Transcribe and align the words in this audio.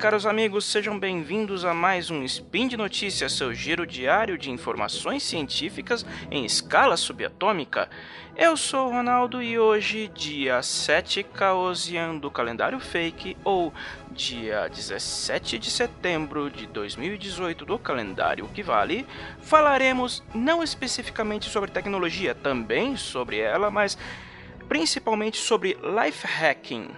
caros 0.00 0.24
amigos, 0.24 0.64
sejam 0.64 0.98
bem-vindos 0.98 1.62
a 1.62 1.74
mais 1.74 2.10
um 2.10 2.22
Spin 2.24 2.68
de 2.68 2.74
Notícias, 2.74 3.34
seu 3.34 3.52
giro 3.52 3.86
diário 3.86 4.38
de 4.38 4.50
informações 4.50 5.22
científicas 5.22 6.06
em 6.30 6.42
escala 6.46 6.96
subatômica. 6.96 7.86
Eu 8.34 8.56
sou 8.56 8.88
o 8.88 8.90
Ronaldo 8.92 9.42
e 9.42 9.58
hoje, 9.58 10.08
dia 10.08 10.62
7 10.62 11.22
Caosian 11.22 12.16
do 12.16 12.30
calendário 12.30 12.80
fake, 12.80 13.36
ou 13.44 13.74
dia 14.10 14.68
17 14.68 15.58
de 15.58 15.70
setembro 15.70 16.50
de 16.50 16.66
2018 16.66 17.66
do 17.66 17.78
calendário 17.78 18.48
que 18.48 18.62
vale, 18.62 19.06
falaremos 19.42 20.22
não 20.34 20.62
especificamente 20.62 21.50
sobre 21.50 21.70
tecnologia, 21.70 22.34
também 22.34 22.96
sobre 22.96 23.38
ela, 23.38 23.70
mas 23.70 23.98
principalmente 24.66 25.36
sobre 25.36 25.76
life 25.82 26.26
hacking 26.26 26.88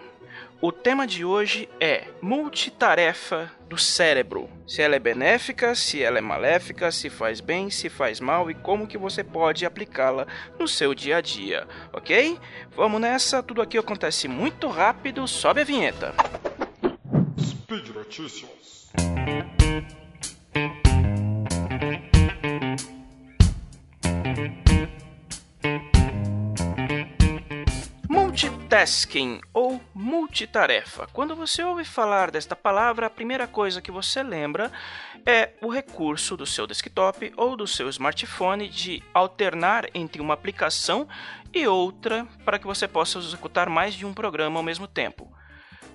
o 0.62 0.70
tema 0.70 1.08
de 1.08 1.24
hoje 1.24 1.68
é 1.80 2.04
multitarefa 2.22 3.50
do 3.68 3.76
cérebro. 3.76 4.48
Se 4.64 4.80
ela 4.80 4.94
é 4.94 4.98
benéfica, 5.00 5.74
se 5.74 6.00
ela 6.00 6.18
é 6.18 6.20
maléfica, 6.20 6.92
se 6.92 7.10
faz 7.10 7.40
bem, 7.40 7.68
se 7.68 7.88
faz 7.90 8.20
mal 8.20 8.48
e 8.48 8.54
como 8.54 8.86
que 8.86 8.96
você 8.96 9.24
pode 9.24 9.66
aplicá-la 9.66 10.24
no 10.60 10.68
seu 10.68 10.94
dia 10.94 11.16
a 11.16 11.20
dia, 11.20 11.66
ok? 11.92 12.38
Vamos 12.76 13.00
nessa, 13.00 13.42
tudo 13.42 13.60
aqui 13.60 13.76
acontece 13.76 14.28
muito 14.28 14.68
rápido, 14.68 15.26
sobe 15.26 15.62
a 15.62 15.64
vinheta. 15.64 16.14
Speed 17.40 17.88
Notícias. 17.88 18.92
Multitasking 28.72 29.38
ou 29.52 29.78
multitarefa. 29.92 31.06
Quando 31.12 31.36
você 31.36 31.62
ouve 31.62 31.84
falar 31.84 32.30
desta 32.30 32.56
palavra, 32.56 33.04
a 33.06 33.10
primeira 33.10 33.46
coisa 33.46 33.82
que 33.82 33.90
você 33.90 34.22
lembra 34.22 34.72
é 35.26 35.50
o 35.60 35.68
recurso 35.68 36.38
do 36.38 36.46
seu 36.46 36.66
desktop 36.66 37.34
ou 37.36 37.54
do 37.54 37.66
seu 37.66 37.86
smartphone 37.90 38.70
de 38.70 39.02
alternar 39.12 39.90
entre 39.92 40.22
uma 40.22 40.32
aplicação 40.32 41.06
e 41.52 41.66
outra 41.66 42.26
para 42.46 42.58
que 42.58 42.66
você 42.66 42.88
possa 42.88 43.18
executar 43.18 43.68
mais 43.68 43.92
de 43.92 44.06
um 44.06 44.14
programa 44.14 44.58
ao 44.58 44.64
mesmo 44.64 44.88
tempo. 44.88 45.30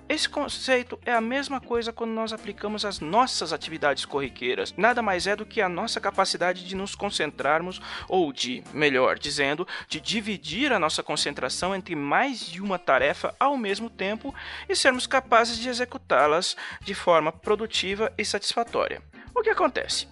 Esse 0.08 0.26
conceito 0.26 0.98
é 1.04 1.12
a 1.12 1.20
mesma 1.20 1.60
coisa 1.60 1.92
quando 1.92 2.12
nós 2.12 2.32
aplicamos 2.32 2.84
as 2.84 2.98
nossas 2.98 3.52
atividades 3.52 4.06
corriqueiras. 4.06 4.72
Nada 4.74 5.02
mais 5.02 5.26
é 5.26 5.36
do 5.36 5.44
que 5.44 5.60
a 5.60 5.68
nossa 5.68 6.00
capacidade 6.00 6.66
de 6.66 6.74
nos 6.74 6.94
concentrarmos, 6.94 7.78
ou 8.08 8.32
de, 8.32 8.64
melhor 8.72 9.18
dizendo, 9.18 9.68
de 9.86 10.00
dividir 10.00 10.72
a 10.72 10.78
nossa 10.78 11.02
concentração 11.02 11.74
entre 11.74 11.94
mais 11.94 12.40
de 12.40 12.62
uma 12.62 12.78
tarefa 12.78 13.34
ao 13.38 13.56
mesmo 13.56 13.90
tempo 13.90 14.34
e 14.66 14.74
sermos 14.74 15.06
capazes 15.06 15.58
de 15.58 15.68
executá-las 15.68 16.56
de 16.80 16.94
forma 16.94 17.30
produtiva 17.30 18.10
e 18.16 18.24
satisfatória. 18.24 19.02
O 19.34 19.42
que 19.42 19.50
acontece? 19.50 20.08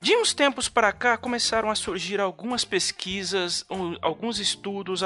De 0.00 0.14
uns 0.16 0.34
tempos 0.34 0.68
para 0.68 0.92
cá 0.92 1.16
começaram 1.16 1.70
a 1.70 1.74
surgir 1.74 2.20
algumas 2.20 2.64
pesquisas, 2.64 3.64
alguns 4.02 4.38
estudos 4.38 5.02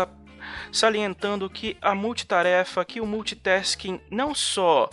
salientando 0.72 1.48
que 1.48 1.76
a 1.80 1.94
multitarefa, 1.94 2.84
que 2.84 3.00
o 3.00 3.06
multitasking 3.06 4.00
não 4.10 4.34
só 4.34 4.88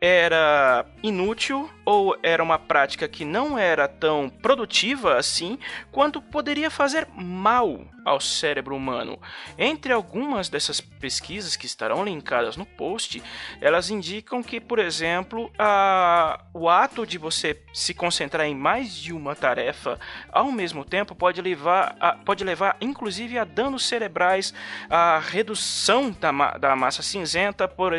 era 0.00 0.86
inútil 1.02 1.70
ou 1.84 2.16
era 2.22 2.42
uma 2.42 2.58
prática 2.58 3.08
que 3.08 3.24
não 3.24 3.58
era 3.58 3.86
tão 3.86 4.30
produtiva 4.30 5.18
assim, 5.18 5.58
quanto 5.90 6.22
poderia 6.22 6.70
fazer 6.70 7.06
mal 7.14 7.84
ao 8.04 8.20
cérebro 8.20 8.74
humano. 8.74 9.20
Entre 9.58 9.92
algumas 9.92 10.48
dessas 10.48 10.80
pesquisas 10.80 11.56
que 11.56 11.66
estarão 11.66 12.04
linkadas 12.04 12.56
no 12.56 12.64
post, 12.64 13.22
elas 13.60 13.90
indicam 13.90 14.42
que, 14.42 14.60
por 14.60 14.78
exemplo, 14.78 15.50
a, 15.58 16.40
o 16.54 16.68
ato 16.68 17.06
de 17.06 17.18
você 17.18 17.60
se 17.72 17.92
concentrar 17.92 18.46
em 18.46 18.54
mais 18.54 18.94
de 18.94 19.12
uma 19.12 19.34
tarefa 19.34 19.98
ao 20.32 20.50
mesmo 20.50 20.84
tempo 20.84 21.14
pode 21.14 21.42
levar, 21.42 21.96
a, 22.00 22.12
pode 22.12 22.44
levar 22.44 22.76
inclusive 22.80 23.38
a 23.38 23.44
danos 23.44 23.84
cerebrais, 23.84 24.54
a 24.88 25.18
redução 25.18 26.10
da, 26.10 26.30
da 26.58 26.76
massa 26.76 27.02
cinzenta, 27.02 27.68
por, 27.68 27.92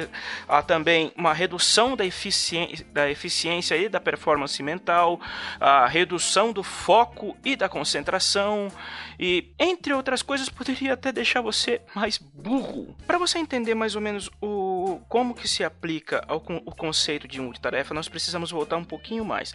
a 0.48 0.62
também 0.62 1.12
uma 1.16 1.34
redução 1.34 1.91
da 1.96 2.06
eficiência, 2.06 2.86
da 2.92 3.10
eficiência 3.10 3.76
e 3.76 3.90
da 3.90 4.00
performance 4.00 4.62
mental, 4.62 5.20
a 5.60 5.88
redução 5.88 6.52
do 6.52 6.64
foco 6.64 7.38
e 7.44 7.56
da 7.56 7.68
concentração 7.70 8.70
e 9.20 9.52
entre 9.60 9.94
outras 9.94 10.22
coisas 10.22 10.50
poderia 10.50 10.94
até 10.94 11.12
deixar 11.12 11.42
você 11.42 11.82
mais 11.94 12.18
burro. 12.18 12.96
Para 13.06 13.18
você 13.18 13.38
entender 13.38 13.76
mais 13.76 13.96
ou 13.96 14.02
menos 14.02 14.30
o 14.42 14.71
como 15.08 15.34
que 15.34 15.48
se 15.48 15.64
aplica 15.64 16.24
ao 16.28 16.44
o 16.66 16.76
conceito 16.76 17.28
de 17.28 17.40
multitarefa, 17.40 17.94
nós 17.94 18.10
precisamos 18.10 18.52
voltar 18.52 18.78
um 18.78 18.84
pouquinho 18.84 19.24
mais. 19.24 19.54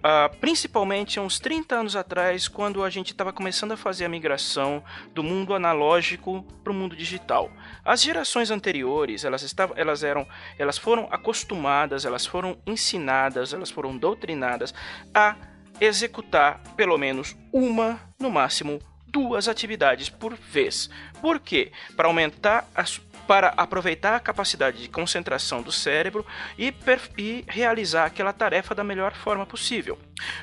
Uh, 0.00 0.34
principalmente 0.38 1.20
uns 1.20 1.38
30 1.38 1.74
anos 1.74 1.94
atrás, 1.94 2.48
quando 2.48 2.82
a 2.82 2.88
gente 2.88 3.12
estava 3.12 3.34
começando 3.34 3.72
a 3.72 3.76
fazer 3.76 4.06
a 4.06 4.08
migração 4.08 4.82
do 5.14 5.22
mundo 5.22 5.52
analógico 5.54 6.42
para 6.64 6.72
o 6.72 6.74
mundo 6.74 6.96
digital. 6.96 7.50
As 7.84 8.02
gerações 8.02 8.50
anteriores, 8.50 9.26
elas, 9.26 9.42
estavam, 9.42 9.76
elas, 9.76 10.02
eram, 10.02 10.26
elas 10.58 10.78
foram 10.78 11.06
acostumadas, 11.10 12.06
elas 12.06 12.24
foram 12.24 12.56
ensinadas, 12.66 13.52
elas 13.52 13.70
foram 13.70 13.94
doutrinadas 13.94 14.72
a 15.14 15.36
executar 15.78 16.62
pelo 16.76 16.96
menos 16.96 17.36
uma, 17.52 18.00
no 18.18 18.30
máximo 18.30 18.80
duas 19.10 19.48
atividades 19.48 20.08
por 20.08 20.34
vez. 20.34 20.88
Por 21.20 21.40
quê? 21.40 21.72
Para 21.96 22.08
aumentar 22.08 22.68
as 22.74 23.00
para 23.26 23.54
aproveitar 23.56 24.16
a 24.16 24.18
capacidade 24.18 24.82
de 24.82 24.88
concentração 24.88 25.62
do 25.62 25.70
cérebro 25.70 26.26
e, 26.58 26.74
e 27.16 27.44
realizar 27.46 28.04
aquela 28.06 28.32
tarefa 28.32 28.74
da 28.74 28.82
melhor 28.82 29.14
forma 29.14 29.46
possível. 29.46 29.96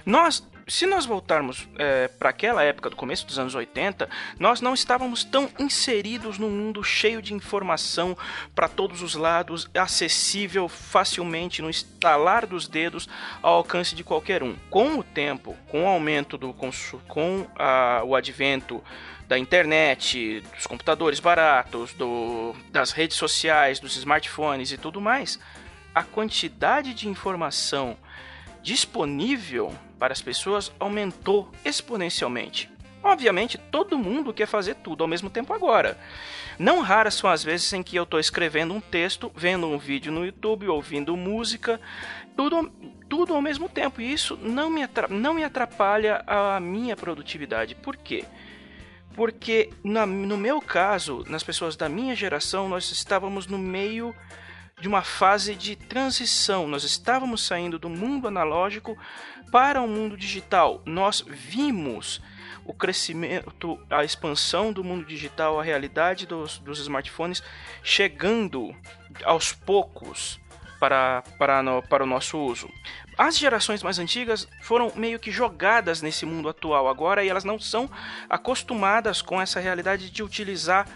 Nós 0.06 0.42
se 0.68 0.86
nós 0.86 1.06
voltarmos 1.06 1.68
é, 1.78 2.10
para 2.10 2.30
aquela 2.30 2.62
época 2.62 2.90
do 2.90 2.96
começo 2.96 3.26
dos 3.26 3.40
anos 3.40 3.56
80, 3.56 4.10
nós 4.38 4.60
não 4.60 4.74
estávamos 4.74 5.24
tão 5.24 5.50
inseridos 5.58 6.38
num 6.38 6.50
mundo 6.50 6.84
cheio 6.84 7.22
de 7.22 7.34
informação 7.34 8.18
para 8.54 8.68
todos 8.68 9.02
os 9.02 9.16
lados, 9.16 9.70
acessível 9.74 10.68
facilmente 10.68 11.62
no 11.62 11.70
estalar 11.70 12.46
dos 12.46 12.68
dedos 12.68 13.08
ao 13.42 13.56
alcance 13.56 13.96
de 13.96 14.04
qualquer 14.04 14.44
um. 14.44 14.56
Com 14.70 15.00
o 15.00 15.04
tempo, 15.04 15.56
com 15.70 15.86
o 15.86 15.88
aumento 15.88 16.38
do 16.38 16.54
com 17.08 17.48
a, 17.56 18.02
o 18.04 18.14
advento 18.14 18.84
da 19.26 19.38
internet, 19.38 20.42
dos 20.56 20.68
computadores 20.68 21.20
baratos, 21.22 21.94
do, 21.94 22.54
das 22.72 22.92
redes 22.92 23.16
sociais, 23.16 23.80
dos 23.80 23.96
smartphones 23.96 24.72
e 24.72 24.78
tudo 24.78 25.00
mais, 25.00 25.40
a 25.96 26.04
quantidade 26.04 26.94
de 26.94 27.08
informação 27.08 27.98
disponível 28.68 29.74
para 29.98 30.12
as 30.12 30.22
pessoas 30.22 30.74
aumentou 30.78 31.50
exponencialmente. 31.64 32.70
Obviamente, 33.02 33.58
todo 33.58 33.98
mundo 33.98 34.34
quer 34.34 34.46
fazer 34.46 34.76
tudo 34.76 35.06
ao 35.06 35.08
mesmo 35.08 35.30
tempo 35.30 35.54
agora. 35.54 35.98
Não 36.60 36.82
raras 36.82 37.14
são 37.14 37.30
as 37.30 37.42
vezes 37.42 37.72
em 37.72 37.82
que 37.82 37.96
eu 37.96 38.04
estou 38.04 38.20
escrevendo 38.20 38.74
um 38.74 38.82
texto, 38.82 39.32
vendo 39.34 39.68
um 39.68 39.78
vídeo 39.78 40.12
no 40.12 40.26
YouTube, 40.26 40.68
ouvindo 40.68 41.16
música, 41.16 41.80
tudo, 42.36 42.70
tudo 43.08 43.34
ao 43.34 43.42
mesmo 43.42 43.70
tempo. 43.70 44.02
E 44.02 44.12
isso 44.12 44.38
não 44.42 44.70
me, 44.70 44.82
não 45.10 45.34
me 45.34 45.46
atrapalha 45.46 46.22
a 46.28 46.60
minha 46.60 46.98
produtividade. 46.98 47.74
Por 47.74 47.96
quê? 47.96 48.26
Porque 49.16 49.70
na, 49.82 50.06
no 50.06 50.36
meu 50.36 50.60
caso, 50.60 51.24
nas 51.30 51.42
pessoas 51.42 51.78
da 51.78 51.88
minha 51.88 52.14
geração, 52.18 52.68
nós 52.68 52.92
estávamos 52.92 53.48
no 53.48 53.58
meio 53.58 54.14
de 54.80 54.88
uma 54.88 55.02
fase 55.02 55.56
de 55.56 55.76
transição. 55.76 56.68
Nós 56.68 56.84
estávamos 56.84 57.46
saindo 57.46 57.80
do 57.80 57.90
mundo 57.90 58.28
analógico 58.28 58.98
para 59.52 59.82
o 59.82 59.88
mundo 59.88 60.16
digital. 60.16 60.82
Nós 60.86 61.24
vimos 61.28 62.22
o 62.64 62.74
crescimento, 62.74 63.80
a 63.90 64.04
expansão 64.04 64.72
do 64.72 64.84
mundo 64.84 65.06
digital, 65.06 65.60
a 65.60 65.64
realidade 65.64 66.28
dos, 66.28 66.60
dos 66.60 66.80
smartphones 66.80 67.42
chegando 67.82 68.76
aos 69.24 69.52
poucos 69.52 70.40
para, 70.80 71.24
para, 71.40 71.64
no, 71.64 71.82
para 71.82 72.04
o 72.04 72.08
nosso 72.08 72.38
uso. 72.38 72.70
As 73.18 73.36
gerações 73.36 73.82
mais 73.82 73.98
antigas 73.98 74.48
foram 74.62 74.92
meio 74.96 75.18
que 75.18 75.32
jogadas 75.32 76.04
nesse 76.04 76.24
mundo 76.24 76.50
atual 76.50 76.88
agora 76.88 77.24
e 77.24 77.30
elas 77.30 77.44
não 77.44 77.60
são 77.60 77.90
acostumadas 78.30 79.24
com 79.24 79.42
essa 79.42 79.60
realidade 79.60 80.12
de 80.12 80.22
utilizar 80.22 80.88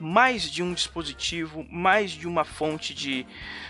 mais 0.00 0.50
de 0.50 0.62
um 0.62 0.72
dispositivo, 0.72 1.66
mais 1.70 2.10
de 2.10 2.26
uma 2.26 2.44
fonte 2.44 2.94
de, 2.94 3.26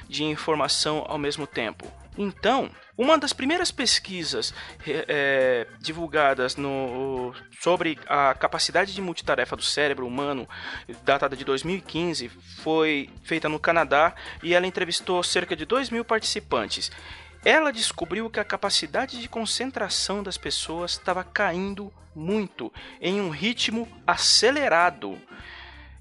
de 0.09 0.25
informação 0.25 1.05
ao 1.09 1.19
mesmo 1.19 1.47
tempo. 1.47 1.91
Então, 2.17 2.71
uma 2.99 3.17
das 3.17 3.33
primeiras 3.33 3.71
pesquisas 3.71 4.53
é, 4.87 5.67
divulgadas 5.79 6.57
no, 6.57 7.33
sobre 7.61 7.99
a 8.07 8.35
capacidade 8.35 8.95
de 8.95 9.01
multitarefa 9.01 9.57
do 9.57 9.63
cérebro 9.63 10.07
humano, 10.07 10.49
datada 11.03 11.35
de 11.35 11.45
2015, 11.45 12.29
foi 12.63 13.09
feita 13.23 13.49
no 13.49 13.59
Canadá 13.59 14.15
e 14.43 14.53
ela 14.53 14.67
entrevistou 14.67 15.23
cerca 15.23 15.57
de 15.57 15.65
2 15.65 15.89
mil 15.91 16.05
participantes. 16.05 16.91
Ela 17.43 17.73
descobriu 17.73 18.29
que 18.29 18.39
a 18.39 18.45
capacidade 18.45 19.19
de 19.19 19.29
concentração 19.29 20.23
das 20.23 20.37
pessoas 20.37 20.93
estava 20.93 21.25
caindo 21.25 21.91
muito, 22.15 22.71
em 23.01 23.21
um 23.21 23.31
ritmo 23.31 23.89
acelerado. 24.07 25.19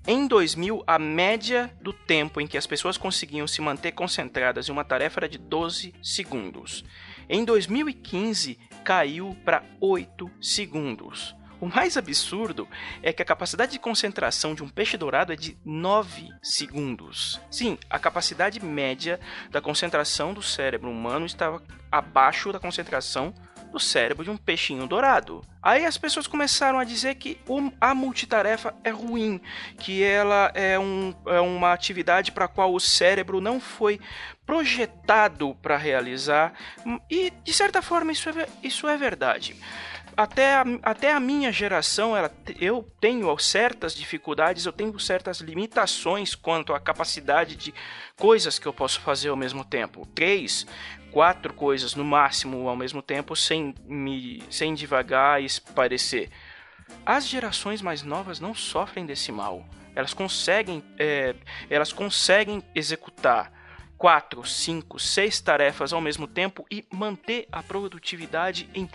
Em 0.07 0.27
2000, 0.27 0.83
a 0.87 0.97
média 0.97 1.71
do 1.81 1.93
tempo 1.93 2.39
em 2.41 2.47
que 2.47 2.57
as 2.57 2.65
pessoas 2.65 2.97
conseguiam 2.97 3.47
se 3.47 3.61
manter 3.61 3.91
concentradas 3.91 4.67
em 4.67 4.71
uma 4.71 4.83
tarefa 4.83 5.19
era 5.19 5.29
de 5.29 5.37
12 5.37 5.93
segundos. 6.01 6.83
Em 7.27 7.45
2015, 7.45 8.57
caiu 8.83 9.37
para 9.45 9.63
8 9.79 10.31
segundos. 10.41 11.35
O 11.61 11.67
mais 11.67 11.97
absurdo 11.97 12.67
é 13.03 13.11
que 13.11 13.21
a 13.21 13.25
capacidade 13.25 13.73
de 13.73 13.79
concentração 13.79 14.55
de 14.55 14.63
um 14.63 14.69
peixe 14.69 14.97
dourado 14.97 15.33
é 15.33 15.35
de 15.35 15.57
9 15.65 16.29
segundos. 16.41 17.39
Sim, 17.51 17.77
a 17.89 17.99
capacidade 17.99 18.63
média 18.63 19.19
da 19.51 19.59
concentração 19.59 20.33
do 20.33 20.41
cérebro 20.41 20.89
humano 20.89 21.25
estava 21.25 21.61
abaixo 21.91 22.53
da 22.53 22.59
concentração 22.59 23.33
do 23.71 23.80
cérebro 23.80 24.24
de 24.24 24.30
um 24.30 24.38
peixinho 24.38 24.88
dourado. 24.88 25.42
Aí 25.62 25.86
as 25.86 25.98
pessoas 25.98 26.27
começaram 26.27 26.80
a 26.80 26.83
dizer 26.83 27.16
que 27.16 27.38
a 27.80 27.94
multitarefa 27.94 28.74
é 28.83 28.89
ruim, 28.89 29.42
que 29.77 30.04
ela 30.04 30.51
é, 30.54 30.80
um, 30.80 31.13
é 31.25 31.39
uma 31.39 31.74
atividade 31.74 32.31
para 32.31 32.45
a 32.45 32.48
qual 32.48 32.74
o 32.74 32.80
cérebro 32.80 33.42
não 33.42 33.60
foi 33.60 34.00
projetado 34.45 35.56
para 35.62 35.77
realizar, 35.77 36.54
e 37.10 37.30
de 37.30 37.54
certa 37.54 37.81
forma 37.81 38.12
isso 38.12 38.30
é, 38.30 38.48
isso 38.63 38.88
é 38.88 38.98
verdade 38.98 39.56
até 40.19 40.56
a, 40.56 40.66
até 40.83 41.13
a 41.13 41.19
minha 41.19 41.50
geração, 41.50 42.16
ela, 42.16 42.30
eu 42.60 42.86
tenho 43.00 43.38
certas 43.38 43.95
dificuldades, 43.95 44.66
eu 44.66 44.74
tenho 44.74 45.00
certas 45.00 45.39
limitações 45.39 46.36
quanto 46.36 46.74
à 46.74 46.80
capacidade 46.80 47.56
de 47.56 47.74
coisas 48.18 48.60
que 48.60 48.68
eu 48.68 48.74
posso 48.74 49.00
fazer 49.00 49.30
ao 49.30 49.38
mesmo 49.38 49.63
tempo. 49.63 50.06
Três, 50.13 50.68
quatro 51.11 51.53
coisas 51.53 51.95
no 51.95 52.03
máximo 52.03 52.67
ao 52.67 52.75
mesmo 52.75 53.01
tempo, 53.01 53.35
sem 53.35 53.73
me, 53.85 54.44
sem 54.50 54.73
devagar 54.73 55.41
e 55.41 55.47
parecer. 55.73 56.29
As 57.06 57.27
gerações 57.27 57.81
mais 57.81 58.03
novas 58.03 58.39
não 58.39 58.53
sofrem 58.53 59.06
desse 59.06 59.31
mal. 59.31 59.65
Elas 59.95 60.13
conseguem, 60.13 60.83
é, 60.97 61.35
elas 61.69 61.91
conseguem 61.91 62.63
executar 62.73 63.51
quatro, 63.97 64.45
cinco, 64.45 64.97
seis 64.97 65.41
tarefas 65.41 65.91
ao 65.91 66.00
mesmo 66.00 66.25
tempo 66.25 66.65
e 66.71 66.85
manter 66.91 67.47
a 67.51 67.61
produtividade 67.61 68.69
em 68.73 68.89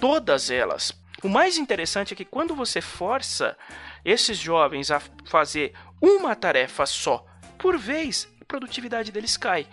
todas 0.00 0.50
elas. 0.50 0.92
O 1.22 1.28
mais 1.28 1.58
interessante 1.58 2.14
é 2.14 2.16
que 2.16 2.24
quando 2.24 2.54
você 2.54 2.80
força 2.80 3.56
esses 4.04 4.38
jovens 4.38 4.90
a 4.90 5.00
fazer 5.24 5.74
uma 6.00 6.34
tarefa 6.34 6.86
só 6.86 7.24
por 7.58 7.76
vez, 7.76 8.26
produtividade 8.50 9.12
deles 9.12 9.36
cai. 9.36 9.64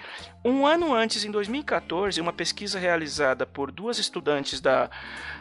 Um 0.45 0.68
ano 0.68 0.94
antes, 0.94 1.25
em 1.25 1.31
2014, 1.31 2.21
uma 2.21 2.31
pesquisa 2.31 2.77
realizada 2.77 3.44
por 3.44 3.71
duas 3.71 3.97
estudantes 3.97 4.62
da, 4.62 4.88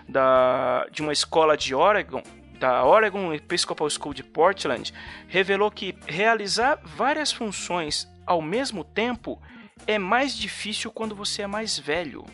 da, 0.09 0.87
de 0.91 1.03
uma 1.03 1.13
escola 1.13 1.55
de 1.55 1.75
Oregon, 1.75 2.23
da 2.59 2.83
Oregon 2.83 3.35
Episcopal 3.35 3.91
School 3.91 4.15
de 4.15 4.25
Portland, 4.25 4.95
revelou 5.29 5.71
que 5.71 5.95
realizar 6.07 6.81
várias 6.83 7.31
funções 7.31 8.09
ao 8.27 8.41
mesmo 8.41 8.83
tempo 8.83 9.39
é 9.87 9.99
mais 9.99 10.35
difícil 10.35 10.91
quando 10.91 11.15
você 11.15 11.43
é 11.43 11.47
mais 11.47 11.79
velho 11.79 12.25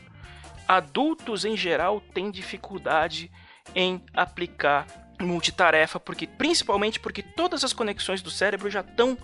adultos 0.69 1.45
em 1.45 1.57
geral 1.57 2.01
têm 2.01 2.31
dificuldade 2.31 3.31
em 3.75 4.03
aplicar 4.15 4.87
multitarefa, 5.21 6.01
porque 6.01 6.27
principalmente 6.27 6.99
porque 6.99 7.23
todas 7.23 7.63
as 7.65 7.73
conexões 7.73 8.23
do 8.23 8.31
cérebro 8.31 8.71
já 8.71 8.81
estão 8.81 9.17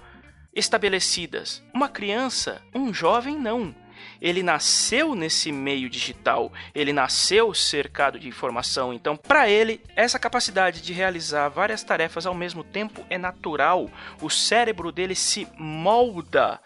estabelecidas. 0.58 1.62
Uma 1.72 1.88
criança, 1.88 2.60
um 2.74 2.92
jovem 2.92 3.38
não. 3.38 3.74
Ele 4.20 4.42
nasceu 4.42 5.14
nesse 5.14 5.50
meio 5.52 5.88
digital, 5.88 6.52
ele 6.74 6.92
nasceu 6.92 7.52
cercado 7.54 8.18
de 8.18 8.28
informação, 8.28 8.92
então 8.92 9.16
para 9.16 9.48
ele 9.48 9.80
essa 9.94 10.18
capacidade 10.18 10.82
de 10.82 10.92
realizar 10.92 11.48
várias 11.48 11.82
tarefas 11.82 12.26
ao 12.26 12.34
mesmo 12.34 12.62
tempo 12.62 13.04
é 13.08 13.18
natural. 13.18 13.90
O 14.20 14.28
cérebro 14.28 14.92
dele 14.92 15.14
se 15.14 15.48
molda 15.56 16.60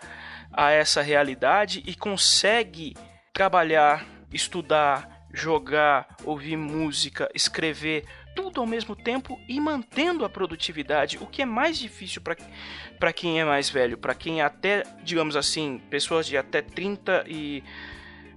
a 0.52 0.70
essa 0.70 1.00
realidade 1.00 1.82
e 1.86 1.94
consegue 1.94 2.94
trabalhar 3.32 4.06
estudar, 4.32 5.26
jogar, 5.32 6.16
ouvir 6.24 6.56
música, 6.56 7.28
escrever, 7.34 8.04
tudo 8.34 8.60
ao 8.60 8.66
mesmo 8.66 8.94
tempo 8.96 9.38
e 9.48 9.60
mantendo 9.60 10.24
a 10.24 10.28
produtividade, 10.28 11.18
o 11.20 11.26
que 11.26 11.42
é 11.42 11.44
mais 11.44 11.78
difícil 11.78 12.22
para 12.22 13.12
quem 13.12 13.40
é 13.40 13.44
mais 13.44 13.68
velho, 13.68 13.98
para 13.98 14.14
quem 14.14 14.40
é 14.40 14.44
até, 14.44 14.82
digamos 15.02 15.36
assim, 15.36 15.80
pessoas 15.90 16.26
de 16.26 16.36
até 16.36 16.62
30 16.62 17.24
e. 17.28 17.62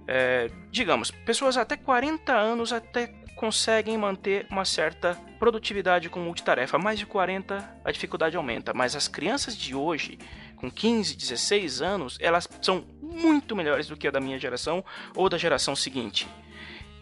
É, 0.08 0.48
digamos, 0.70 1.10
pessoas 1.10 1.56
até 1.56 1.76
40 1.76 2.32
anos 2.32 2.72
até 2.72 3.08
conseguem 3.34 3.98
manter 3.98 4.46
uma 4.48 4.64
certa 4.64 5.14
produtividade 5.38 6.08
com 6.08 6.20
multitarefa. 6.20 6.78
Mais 6.78 6.96
de 6.98 7.06
40 7.06 7.80
a 7.84 7.90
dificuldade 7.90 8.36
aumenta, 8.36 8.72
mas 8.72 8.94
as 8.94 9.08
crianças 9.08 9.56
de 9.56 9.74
hoje 9.74 10.16
com 10.56 10.70
15, 10.70 11.16
16 11.16 11.82
anos, 11.82 12.18
elas 12.20 12.48
são 12.62 12.84
muito 13.00 13.54
melhores 13.54 13.86
do 13.86 13.96
que 13.96 14.08
a 14.08 14.10
da 14.10 14.20
minha 14.20 14.38
geração 14.38 14.84
ou 15.14 15.28
da 15.28 15.38
geração 15.38 15.76
seguinte. 15.76 16.26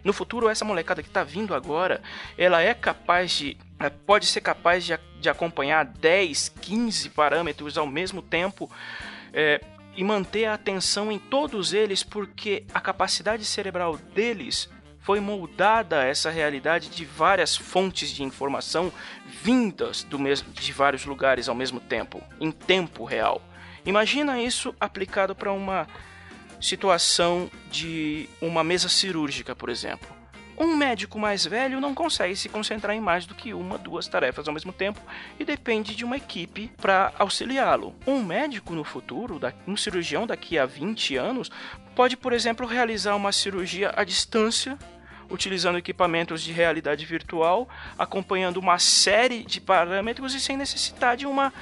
No 0.04 0.12
futuro, 0.12 0.48
essa 0.48 0.64
molecada 0.64 1.02
que 1.02 1.08
está 1.08 1.24
vindo 1.24 1.54
agora, 1.54 2.02
ela 2.36 2.60
é 2.60 2.74
capaz 2.74 3.32
de. 3.32 3.56
É, 3.80 3.88
pode 3.88 4.26
ser 4.26 4.42
capaz 4.42 4.84
de, 4.84 4.96
de 5.18 5.28
acompanhar 5.28 5.84
10, 5.84 6.50
15 6.60 7.10
parâmetros 7.10 7.78
ao 7.78 7.86
mesmo 7.86 8.20
tempo 8.20 8.70
é, 9.32 9.60
e 9.96 10.04
manter 10.04 10.44
a 10.44 10.54
atenção 10.54 11.10
em 11.10 11.18
todos 11.18 11.72
eles, 11.72 12.02
porque 12.02 12.64
a 12.72 12.80
capacidade 12.80 13.44
cerebral 13.44 13.96
deles 13.96 14.68
foi 15.00 15.20
moldada 15.20 16.02
essa 16.02 16.30
realidade 16.30 16.88
de 16.88 17.04
várias 17.04 17.56
fontes 17.56 18.08
de 18.10 18.22
informação 18.22 18.92
vindas 19.42 20.02
do 20.02 20.18
de 20.18 20.72
vários 20.72 21.04
lugares 21.04 21.48
ao 21.48 21.54
mesmo 21.54 21.80
tempo, 21.80 22.22
em 22.40 22.50
tempo 22.50 23.04
real. 23.04 23.42
Imagina 23.84 24.40
isso 24.40 24.74
aplicado 24.80 25.34
para 25.34 25.52
uma 25.52 25.86
situação 26.64 27.50
de 27.70 28.28
uma 28.40 28.64
mesa 28.64 28.88
cirúrgica, 28.88 29.54
por 29.54 29.68
exemplo. 29.68 30.08
Um 30.56 30.76
médico 30.76 31.18
mais 31.18 31.44
velho 31.44 31.80
não 31.80 31.94
consegue 31.94 32.36
se 32.36 32.48
concentrar 32.48 32.96
em 32.96 33.00
mais 33.00 33.26
do 33.26 33.34
que 33.34 33.52
uma, 33.52 33.76
duas 33.76 34.06
tarefas 34.06 34.46
ao 34.46 34.54
mesmo 34.54 34.72
tempo 34.72 35.00
e 35.38 35.44
depende 35.44 35.96
de 35.96 36.04
uma 36.04 36.16
equipe 36.16 36.70
para 36.80 37.12
auxiliá-lo. 37.18 37.94
Um 38.06 38.22
médico 38.22 38.72
no 38.72 38.84
futuro, 38.84 39.40
um 39.66 39.76
cirurgião 39.76 40.26
daqui 40.26 40.56
a 40.56 40.64
20 40.64 41.16
anos, 41.16 41.50
pode, 41.94 42.16
por 42.16 42.32
exemplo, 42.32 42.66
realizar 42.66 43.16
uma 43.16 43.32
cirurgia 43.32 43.92
à 43.96 44.04
distância 44.04 44.78
utilizando 45.34 45.76
equipamentos 45.76 46.42
de 46.42 46.52
realidade 46.52 47.04
virtual, 47.04 47.68
acompanhando 47.98 48.58
uma 48.58 48.78
série 48.78 49.42
de 49.42 49.60
parâmetros 49.60 50.34
e 50.34 50.40
sem 50.40 50.56
necessitar 50.56 51.16
de 51.16 51.26
uma 51.26 51.52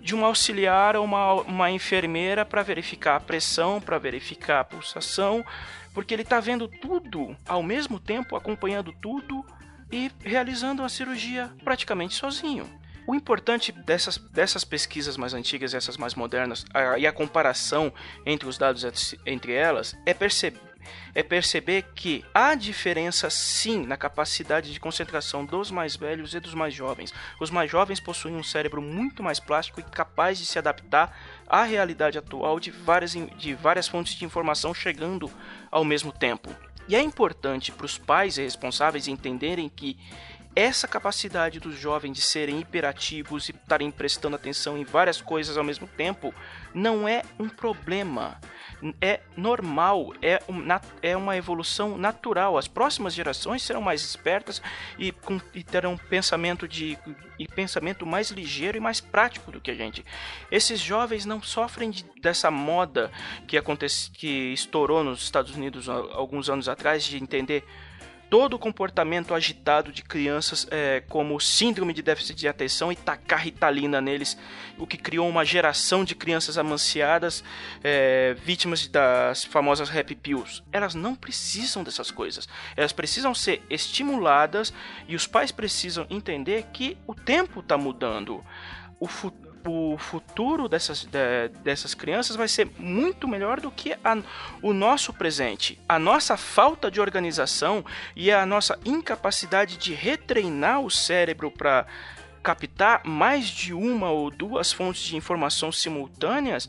de 0.00 0.14
um 0.14 0.24
auxiliar 0.24 0.94
ou 0.94 1.04
uma, 1.04 1.32
uma 1.32 1.68
enfermeira 1.68 2.44
para 2.44 2.62
verificar 2.62 3.16
a 3.16 3.20
pressão, 3.20 3.80
para 3.80 3.98
verificar 3.98 4.60
a 4.60 4.64
pulsação, 4.64 5.44
porque 5.92 6.14
ele 6.14 6.22
está 6.22 6.38
vendo 6.38 6.68
tudo 6.68 7.36
ao 7.44 7.60
mesmo 7.60 7.98
tempo, 7.98 8.36
acompanhando 8.36 8.92
tudo 8.92 9.44
e 9.90 10.08
realizando 10.20 10.84
a 10.84 10.88
cirurgia 10.88 11.50
praticamente 11.64 12.14
sozinho. 12.14 12.70
O 13.04 13.16
importante 13.16 13.72
dessas, 13.72 14.16
dessas 14.16 14.64
pesquisas 14.64 15.16
mais 15.16 15.34
antigas 15.34 15.72
e 15.72 15.76
essas 15.76 15.96
mais 15.96 16.14
modernas, 16.14 16.64
a, 16.72 16.98
e 16.98 17.06
a 17.06 17.12
comparação 17.12 17.92
entre 18.24 18.48
os 18.48 18.56
dados 18.56 18.84
entre 19.24 19.52
elas, 19.52 19.96
é 20.06 20.14
perceber 20.14 20.65
é 21.14 21.22
perceber 21.22 21.82
que 21.94 22.24
há 22.34 22.54
diferença 22.54 23.30
sim 23.30 23.86
na 23.86 23.96
capacidade 23.96 24.72
de 24.72 24.80
concentração 24.80 25.44
dos 25.44 25.70
mais 25.70 25.96
velhos 25.96 26.34
e 26.34 26.40
dos 26.40 26.54
mais 26.54 26.74
jovens. 26.74 27.12
Os 27.40 27.50
mais 27.50 27.70
jovens 27.70 28.00
possuem 28.00 28.36
um 28.36 28.42
cérebro 28.42 28.82
muito 28.82 29.22
mais 29.22 29.40
plástico 29.40 29.80
e 29.80 29.82
capaz 29.82 30.38
de 30.38 30.46
se 30.46 30.58
adaptar 30.58 31.16
à 31.46 31.62
realidade 31.62 32.18
atual 32.18 32.60
de 32.60 32.70
várias, 32.70 33.12
de 33.12 33.54
várias 33.54 33.88
fontes 33.88 34.14
de 34.14 34.24
informação 34.24 34.74
chegando 34.74 35.30
ao 35.70 35.84
mesmo 35.84 36.12
tempo. 36.12 36.54
E 36.88 36.94
é 36.94 37.02
importante 37.02 37.72
para 37.72 37.86
os 37.86 37.98
pais 37.98 38.38
e 38.38 38.42
responsáveis 38.42 39.08
entenderem 39.08 39.68
que 39.68 39.98
essa 40.56 40.88
capacidade 40.88 41.60
dos 41.60 41.78
jovens 41.78 42.14
de 42.14 42.22
serem 42.22 42.58
hiperativos 42.58 43.48
e 43.48 43.52
estarem 43.52 43.90
prestando 43.90 44.36
atenção 44.36 44.78
em 44.78 44.84
várias 44.84 45.20
coisas 45.20 45.58
ao 45.58 45.62
mesmo 45.62 45.86
tempo 45.86 46.34
não 46.74 47.06
é 47.06 47.22
um 47.38 47.48
problema 47.48 48.40
é 49.00 49.20
normal, 49.36 50.12
é, 50.20 50.42
um, 50.48 50.62
é 51.02 51.16
uma 51.16 51.36
evolução 51.36 51.96
natural. 51.96 52.58
As 52.58 52.68
próximas 52.68 53.14
gerações 53.14 53.62
serão 53.62 53.80
mais 53.80 54.02
espertas 54.02 54.60
e, 54.98 55.12
com, 55.12 55.40
e 55.54 55.62
terão 55.62 55.96
pensamento 55.96 56.68
de 56.68 56.98
e 57.38 57.46
pensamento 57.46 58.06
mais 58.06 58.30
ligeiro 58.30 58.78
e 58.78 58.80
mais 58.80 59.00
prático 59.00 59.52
do 59.52 59.60
que 59.60 59.70
a 59.70 59.74
gente. 59.74 60.04
Esses 60.50 60.80
jovens 60.80 61.26
não 61.26 61.42
sofrem 61.42 61.90
de, 61.90 62.04
dessa 62.20 62.50
moda 62.50 63.10
que 63.46 63.58
acontece, 63.58 64.10
que 64.10 64.52
estourou 64.52 65.04
nos 65.04 65.22
Estados 65.22 65.54
Unidos 65.54 65.88
alguns 65.88 66.48
anos 66.48 66.68
atrás 66.68 67.04
de 67.04 67.22
entender 67.22 67.64
todo 68.28 68.54
o 68.54 68.58
comportamento 68.58 69.34
agitado 69.34 69.92
de 69.92 70.02
crianças 70.02 70.66
é, 70.70 71.02
como 71.08 71.40
síndrome 71.40 71.92
de 71.92 72.02
déficit 72.02 72.36
de 72.36 72.48
atenção 72.48 72.90
e 72.90 72.96
tacar 72.96 73.40
ritalina 73.40 74.00
neles, 74.00 74.36
o 74.78 74.86
que 74.86 74.96
criou 74.96 75.28
uma 75.28 75.44
geração 75.44 76.04
de 76.04 76.14
crianças 76.14 76.58
amanciadas, 76.58 77.44
é, 77.82 78.34
vítimas 78.34 78.86
das 78.88 79.44
famosas 79.44 79.94
happy 79.94 80.14
pills. 80.14 80.62
Elas 80.72 80.94
não 80.94 81.14
precisam 81.14 81.84
dessas 81.84 82.10
coisas. 82.10 82.48
Elas 82.76 82.92
precisam 82.92 83.34
ser 83.34 83.62
estimuladas 83.70 84.72
e 85.08 85.14
os 85.14 85.26
pais 85.26 85.52
precisam 85.52 86.06
entender 86.10 86.66
que 86.72 86.96
o 87.06 87.14
tempo 87.14 87.60
está 87.60 87.76
mudando. 87.76 88.44
O 88.98 89.06
o 89.66 89.98
futuro 89.98 90.68
dessas, 90.68 91.04
de, 91.04 91.48
dessas 91.62 91.94
crianças 91.94 92.36
vai 92.36 92.48
ser 92.48 92.70
muito 92.78 93.26
melhor 93.26 93.60
do 93.60 93.70
que 93.70 93.92
a, 94.04 94.16
o 94.62 94.72
nosso 94.72 95.12
presente. 95.12 95.78
A 95.88 95.98
nossa 95.98 96.36
falta 96.36 96.90
de 96.90 97.00
organização 97.00 97.84
e 98.14 98.30
a 98.30 98.46
nossa 98.46 98.78
incapacidade 98.84 99.76
de 99.76 99.94
retreinar 99.94 100.80
o 100.80 100.90
cérebro 100.90 101.50
para 101.50 101.86
captar 102.42 103.04
mais 103.04 103.48
de 103.48 103.74
uma 103.74 104.10
ou 104.10 104.30
duas 104.30 104.72
fontes 104.72 105.02
de 105.02 105.16
informação 105.16 105.72
simultâneas 105.72 106.68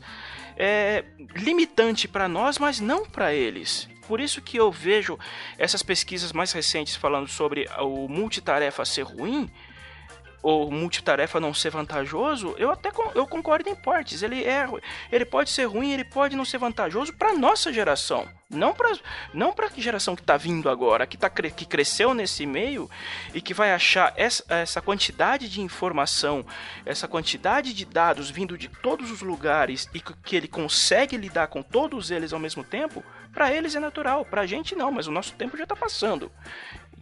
é 0.56 1.04
limitante 1.36 2.08
para 2.08 2.28
nós, 2.28 2.58
mas 2.58 2.80
não 2.80 3.06
para 3.06 3.32
eles. 3.32 3.88
Por 4.08 4.20
isso 4.20 4.42
que 4.42 4.56
eu 4.56 4.72
vejo 4.72 5.16
essas 5.56 5.82
pesquisas 5.82 6.32
mais 6.32 6.50
recentes 6.50 6.96
falando 6.96 7.28
sobre 7.28 7.68
o 7.78 8.08
multitarefa 8.08 8.84
ser 8.84 9.02
ruim, 9.02 9.48
ou 10.42 10.70
multitarefa 10.70 11.40
não 11.40 11.52
ser 11.52 11.70
vantajoso, 11.70 12.54
eu 12.58 12.70
até 12.70 12.90
eu 13.14 13.26
concordo 13.26 13.68
em 13.68 13.74
partes. 13.74 14.22
Ele 14.22 14.44
é, 14.44 14.66
ele 15.10 15.24
pode 15.24 15.50
ser 15.50 15.64
ruim, 15.64 15.92
ele 15.92 16.04
pode 16.04 16.36
não 16.36 16.44
ser 16.44 16.58
vantajoso 16.58 17.12
para 17.12 17.34
nossa 17.34 17.72
geração, 17.72 18.28
não 18.48 18.72
para 18.72 18.96
não 19.34 19.52
para 19.52 19.66
a 19.66 19.70
geração 19.76 20.14
que 20.14 20.22
está 20.22 20.36
vindo 20.36 20.68
agora, 20.68 21.06
que 21.06 21.16
tá 21.16 21.28
que 21.28 21.66
cresceu 21.66 22.14
nesse 22.14 22.46
meio 22.46 22.88
e 23.34 23.40
que 23.40 23.52
vai 23.52 23.72
achar 23.72 24.12
essa, 24.16 24.44
essa 24.48 24.80
quantidade 24.80 25.48
de 25.48 25.60
informação, 25.60 26.44
essa 26.86 27.08
quantidade 27.08 27.72
de 27.74 27.84
dados 27.84 28.30
vindo 28.30 28.56
de 28.56 28.68
todos 28.68 29.10
os 29.10 29.22
lugares 29.22 29.88
e 29.92 30.00
que 30.00 30.36
ele 30.36 30.48
consegue 30.48 31.16
lidar 31.16 31.48
com 31.48 31.62
todos 31.62 32.10
eles 32.10 32.32
ao 32.32 32.40
mesmo 32.40 32.62
tempo. 32.62 33.04
Para 33.32 33.52
eles 33.52 33.74
é 33.74 33.80
natural, 33.80 34.24
para 34.24 34.42
a 34.42 34.46
gente 34.46 34.74
não, 34.74 34.90
mas 34.90 35.06
o 35.06 35.12
nosso 35.12 35.34
tempo 35.34 35.56
já 35.56 35.64
está 35.64 35.76
passando. 35.76 36.32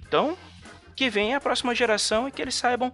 Então, 0.07 0.37
que 0.97 1.11
venha 1.11 1.37
a 1.37 1.41
próxima 1.41 1.75
geração 1.75 2.27
e 2.27 2.33
que 2.33 2.41
eles 2.41 2.55
saibam 2.55 2.93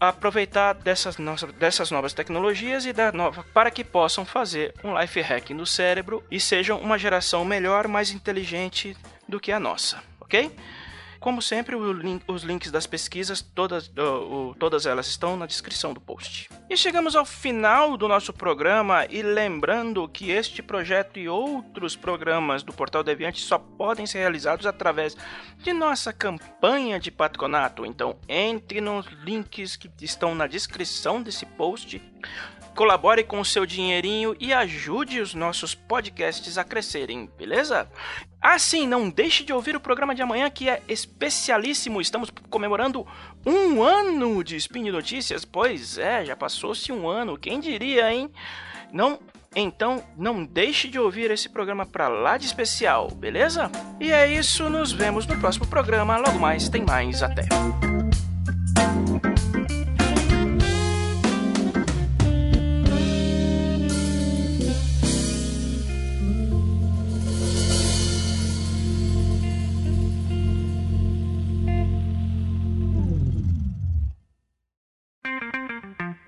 aproveitar 0.00 0.74
dessas, 0.74 1.16
dessas 1.60 1.92
novas 1.92 2.12
tecnologias 2.12 2.84
e 2.84 2.92
da 2.92 3.12
nova 3.12 3.44
para 3.54 3.70
que 3.70 3.84
possam 3.84 4.24
fazer 4.24 4.74
um 4.82 4.98
life 4.98 5.20
hack 5.20 5.50
no 5.50 5.64
cérebro 5.64 6.24
e 6.28 6.40
sejam 6.40 6.80
uma 6.80 6.98
geração 6.98 7.44
melhor, 7.44 7.86
mais 7.86 8.10
inteligente 8.10 8.96
do 9.28 9.38
que 9.38 9.52
a 9.52 9.60
nossa, 9.60 10.02
ok? 10.20 10.50
Como 11.22 11.40
sempre, 11.40 11.76
link, 11.76 12.24
os 12.26 12.42
links 12.42 12.72
das 12.72 12.84
pesquisas, 12.84 13.40
todas, 13.40 13.86
uh, 13.96 14.50
uh, 14.50 14.54
todas 14.58 14.86
elas 14.86 15.06
estão 15.06 15.36
na 15.36 15.46
descrição 15.46 15.94
do 15.94 16.00
post. 16.00 16.50
E 16.68 16.76
chegamos 16.76 17.14
ao 17.14 17.24
final 17.24 17.96
do 17.96 18.08
nosso 18.08 18.32
programa 18.32 19.06
e 19.08 19.22
lembrando 19.22 20.08
que 20.08 20.32
este 20.32 20.64
projeto 20.64 21.20
e 21.20 21.28
outros 21.28 21.94
programas 21.94 22.64
do 22.64 22.72
Portal 22.72 23.04
Deviante 23.04 23.40
só 23.40 23.56
podem 23.56 24.04
ser 24.04 24.18
realizados 24.18 24.66
através 24.66 25.16
de 25.58 25.72
nossa 25.72 26.12
campanha 26.12 26.98
de 26.98 27.12
patronato. 27.12 27.86
Então 27.86 28.16
entre 28.28 28.80
nos 28.80 29.06
links 29.22 29.76
que 29.76 29.88
estão 30.00 30.34
na 30.34 30.48
descrição 30.48 31.22
desse 31.22 31.46
post 31.46 32.02
colabore 32.74 33.24
com 33.24 33.40
o 33.40 33.44
seu 33.44 33.64
dinheirinho 33.64 34.36
e 34.40 34.52
ajude 34.52 35.20
os 35.20 35.34
nossos 35.34 35.74
podcasts 35.74 36.58
a 36.58 36.64
crescerem, 36.64 37.30
beleza? 37.38 37.88
Assim, 38.40 38.86
não 38.86 39.08
deixe 39.08 39.44
de 39.44 39.52
ouvir 39.52 39.76
o 39.76 39.80
programa 39.80 40.14
de 40.14 40.22
amanhã 40.22 40.50
que 40.50 40.68
é 40.68 40.82
especialíssimo. 40.88 42.00
Estamos 42.00 42.30
comemorando 42.50 43.06
um 43.46 43.82
ano 43.82 44.42
de 44.42 44.56
Spin 44.56 44.90
Notícias. 44.90 45.44
Pois 45.44 45.98
é, 45.98 46.24
já 46.24 46.34
passou-se 46.34 46.90
um 46.90 47.08
ano, 47.08 47.38
quem 47.38 47.60
diria, 47.60 48.12
hein? 48.12 48.30
Não 48.92 49.18
então, 49.54 50.02
não 50.16 50.44
deixe 50.44 50.88
de 50.88 50.98
ouvir 50.98 51.30
esse 51.30 51.48
programa 51.48 51.84
pra 51.84 52.08
lá 52.08 52.38
de 52.38 52.46
especial, 52.46 53.10
beleza? 53.10 53.70
E 54.00 54.10
é 54.10 54.26
isso, 54.26 54.70
nos 54.70 54.92
vemos 54.92 55.26
no 55.26 55.38
próximo 55.38 55.66
programa. 55.66 56.16
Logo 56.16 56.38
mais, 56.38 56.70
tem 56.70 56.82
mais. 56.82 57.22
Até. 57.22 57.42